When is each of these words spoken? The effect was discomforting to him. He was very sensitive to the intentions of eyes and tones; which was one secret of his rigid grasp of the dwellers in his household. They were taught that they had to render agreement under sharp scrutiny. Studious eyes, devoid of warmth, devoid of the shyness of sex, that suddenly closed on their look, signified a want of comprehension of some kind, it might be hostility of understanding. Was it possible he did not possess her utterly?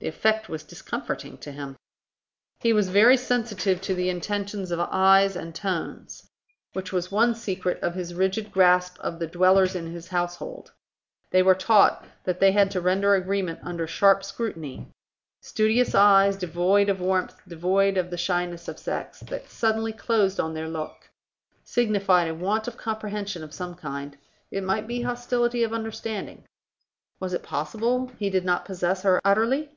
The 0.00 0.06
effect 0.06 0.48
was 0.48 0.62
discomforting 0.62 1.38
to 1.38 1.50
him. 1.50 1.74
He 2.60 2.72
was 2.72 2.88
very 2.88 3.16
sensitive 3.16 3.80
to 3.80 3.96
the 3.96 4.08
intentions 4.08 4.70
of 4.70 4.78
eyes 4.78 5.34
and 5.34 5.52
tones; 5.52 6.28
which 6.72 6.92
was 6.92 7.10
one 7.10 7.34
secret 7.34 7.82
of 7.82 7.96
his 7.96 8.14
rigid 8.14 8.52
grasp 8.52 8.96
of 9.00 9.18
the 9.18 9.26
dwellers 9.26 9.74
in 9.74 9.88
his 9.90 10.06
household. 10.06 10.70
They 11.32 11.42
were 11.42 11.56
taught 11.56 12.06
that 12.22 12.38
they 12.38 12.52
had 12.52 12.70
to 12.70 12.80
render 12.80 13.16
agreement 13.16 13.58
under 13.64 13.88
sharp 13.88 14.22
scrutiny. 14.22 14.86
Studious 15.40 15.96
eyes, 15.96 16.36
devoid 16.36 16.88
of 16.88 17.00
warmth, 17.00 17.34
devoid 17.48 17.96
of 17.96 18.10
the 18.10 18.16
shyness 18.16 18.68
of 18.68 18.78
sex, 18.78 19.18
that 19.26 19.50
suddenly 19.50 19.92
closed 19.92 20.38
on 20.38 20.54
their 20.54 20.68
look, 20.68 21.10
signified 21.64 22.28
a 22.28 22.34
want 22.36 22.68
of 22.68 22.76
comprehension 22.76 23.42
of 23.42 23.52
some 23.52 23.74
kind, 23.74 24.16
it 24.52 24.62
might 24.62 24.86
be 24.86 25.02
hostility 25.02 25.64
of 25.64 25.72
understanding. 25.72 26.44
Was 27.18 27.32
it 27.32 27.42
possible 27.42 28.12
he 28.20 28.30
did 28.30 28.44
not 28.44 28.64
possess 28.64 29.02
her 29.02 29.20
utterly? 29.24 29.70